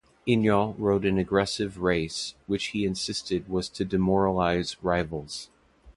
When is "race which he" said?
1.79-2.85